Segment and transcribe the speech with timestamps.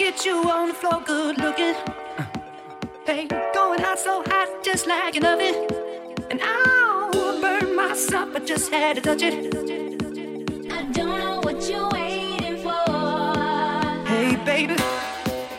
[0.00, 1.74] Get you on the floor, good looking.
[3.04, 5.54] Hey, going hot, so hot, just like an oven.
[6.30, 9.54] And I'll burn myself, I just had to touch it.
[10.72, 12.82] I don't know what you're waiting for.
[14.08, 14.74] Hey, baby,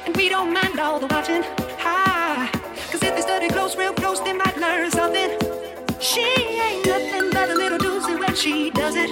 [0.07, 1.44] and we don't mind all the watching.
[1.78, 2.50] Hi,
[2.91, 5.38] cause if they study close, real close, they might learn something.
[6.00, 9.12] She ain't nothing but a little doozy when she does it.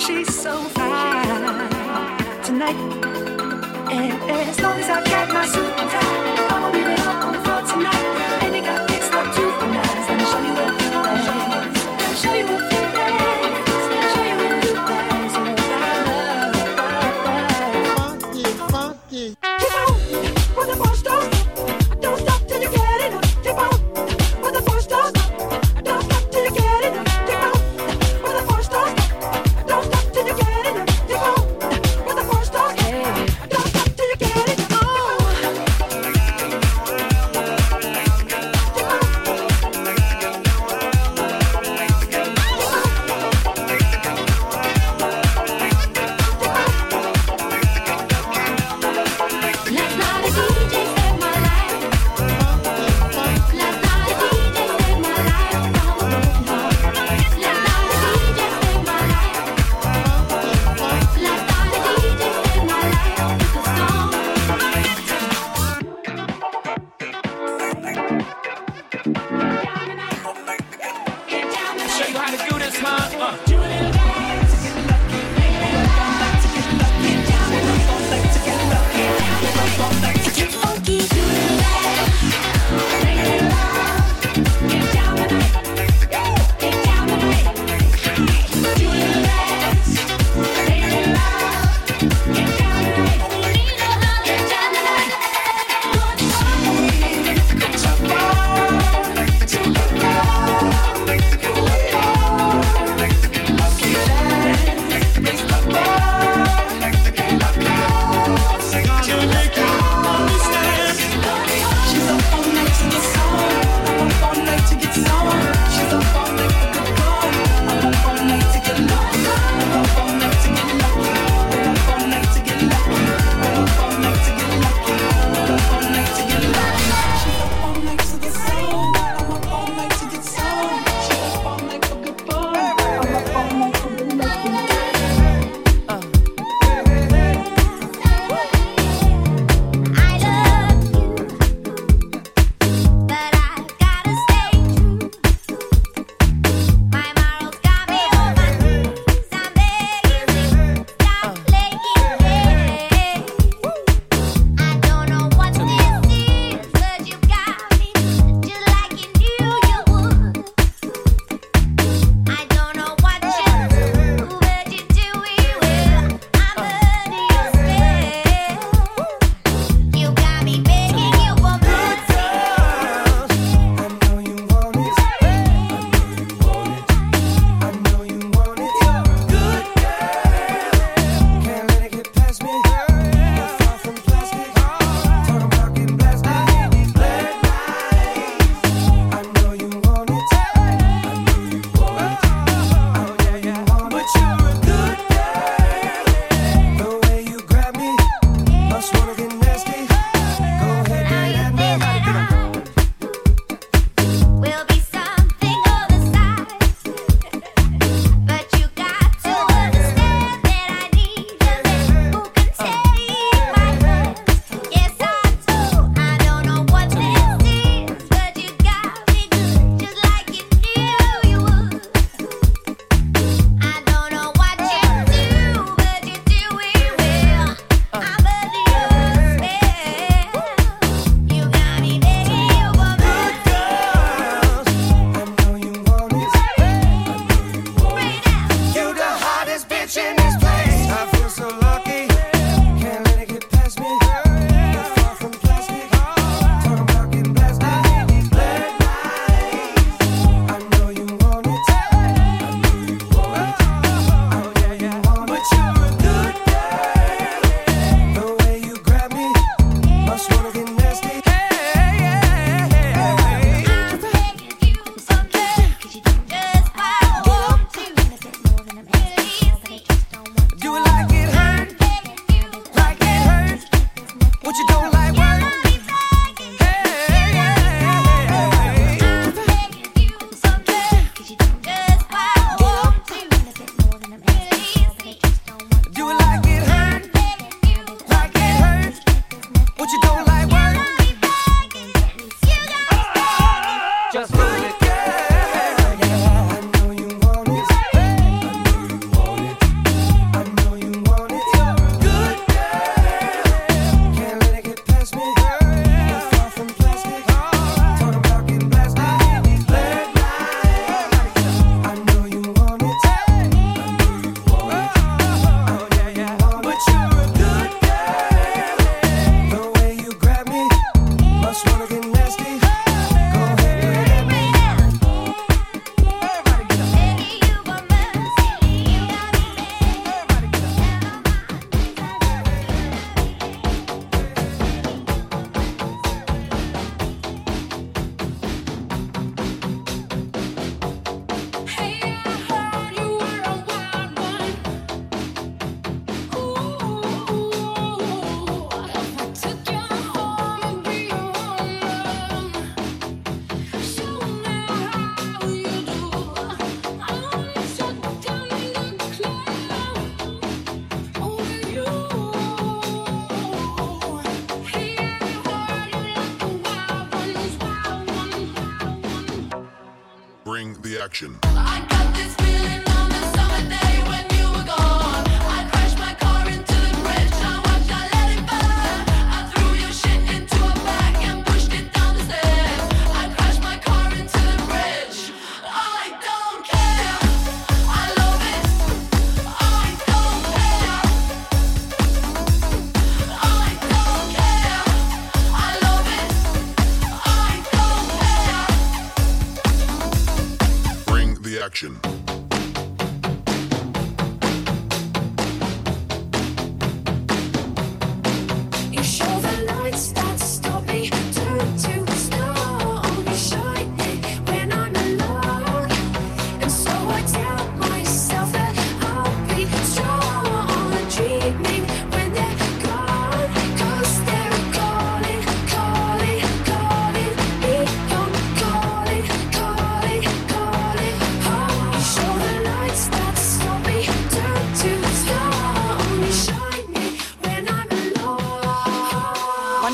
[0.00, 3.19] She's so fine tonight.
[3.92, 5.79] Eh, eh, as long as I get my suit.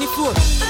[0.07, 0.66] floor.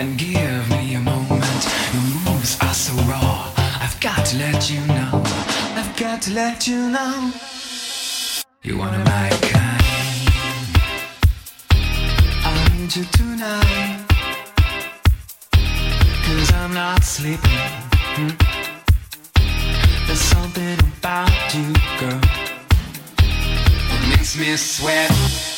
[0.00, 1.60] and give me a moment.
[1.92, 3.52] Your moves are so raw.
[3.84, 5.22] I've got to let you know.
[5.78, 7.30] I've got to let you know.
[8.62, 9.82] You one of my kind.
[12.48, 14.06] I need you tonight.
[16.24, 17.64] Cause I'm not sleeping.
[18.16, 18.34] Hmm?
[20.06, 22.20] There's something about you, girl,
[23.88, 25.49] that makes me sweat.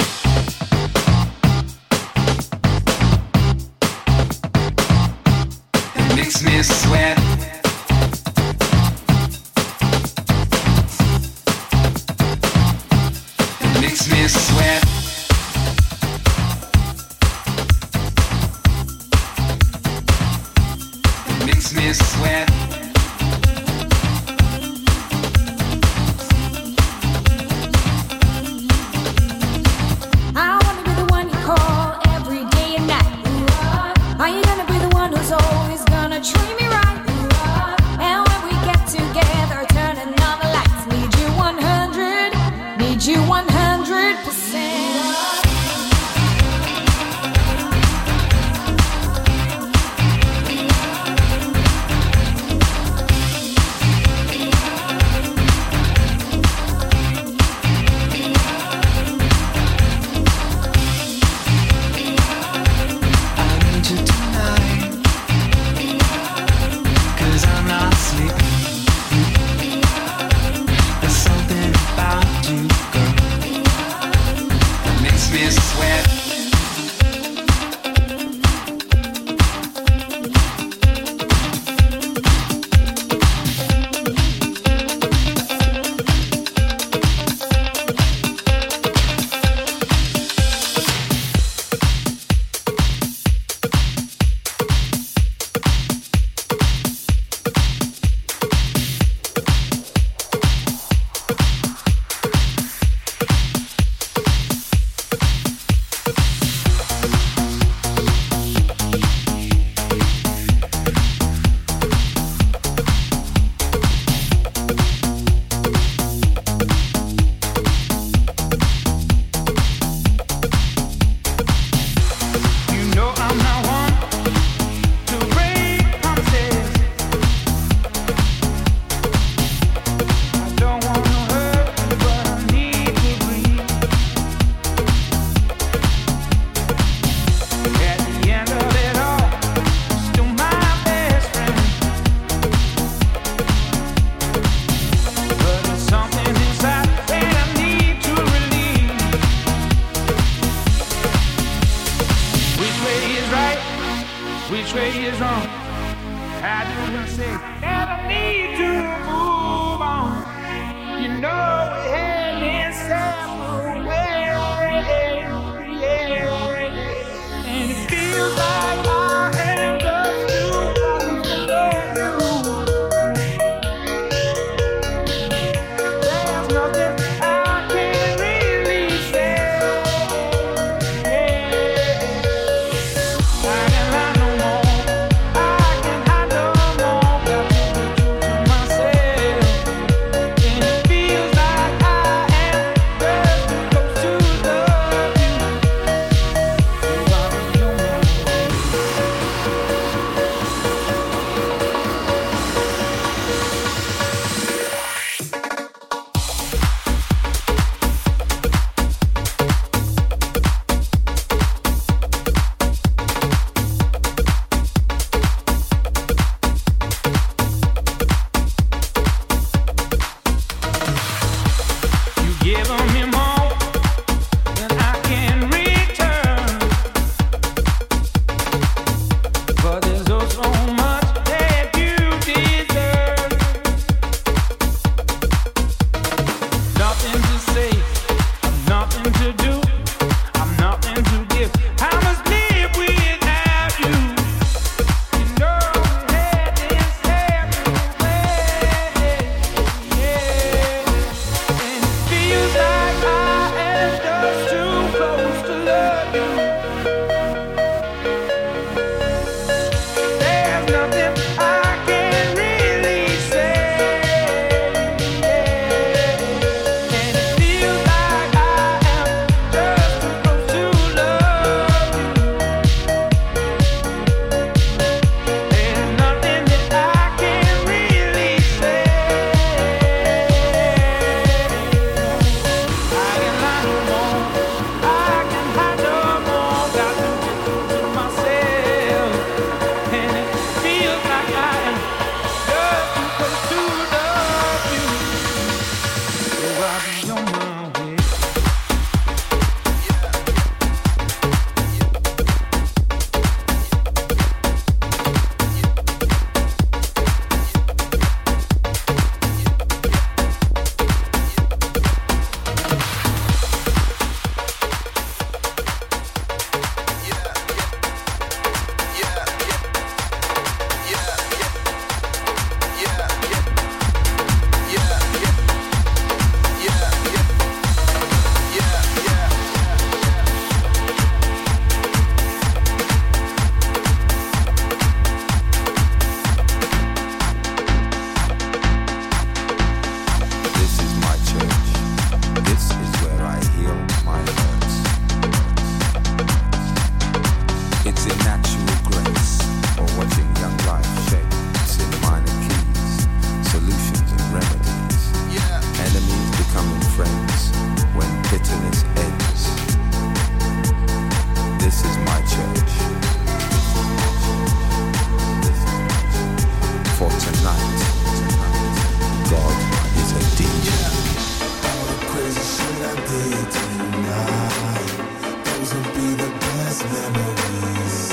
[375.62, 378.11] Those will be the best memories.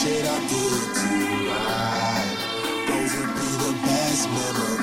[0.00, 1.50] shit I did to you.
[2.88, 4.79] Those would be the best memories.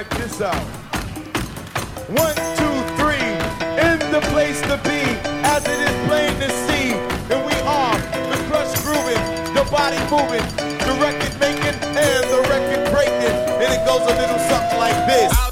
[0.00, 0.54] check this out.
[2.08, 3.28] One, two, three,
[3.84, 5.00] in the place to be,
[5.44, 6.92] as it is plain to see.
[7.32, 7.98] And we are
[8.30, 9.20] the crush grooving,
[9.54, 13.36] the body moving, the record making, and the record breaking.
[13.60, 15.49] And it goes a little something like this.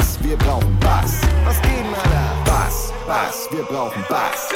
[0.00, 1.20] Bass, wir brauchen Bass.
[1.44, 1.92] Was geht denn,
[2.46, 4.48] Bass, Bass, wir brauchen Bass.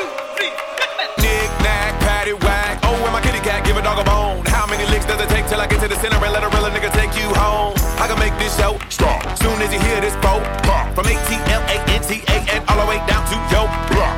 [1.21, 2.81] Nick, knack, patty, whack.
[2.83, 4.41] Oh, and my kitty cat, give a dog a bone.
[4.49, 6.49] How many licks does it take till I get to the center and let a
[6.49, 7.77] real nigga take you home?
[8.01, 9.21] I can make this show stop.
[9.37, 10.89] Soon as you hear this boat pop.
[10.97, 14.17] From A-T-L-A-N-T-A and all the way down to yo block.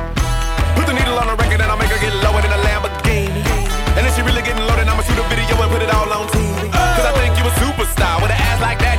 [0.79, 3.43] Put the needle on the record and I'll make her get lower than a Lamborghini.
[3.99, 6.23] And if she really getting loaded, I'ma shoot a video and put it all on
[6.31, 6.71] TV.
[6.71, 8.96] Cause I think you a superstar with an ass like that.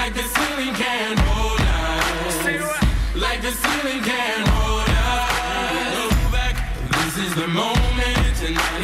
[0.00, 2.36] like the ceiling can hold us.
[3.14, 6.32] Like the ceiling can hold us.
[6.32, 6.56] Back.
[6.90, 8.79] This is the moment tonight.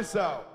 [0.00, 0.49] this out.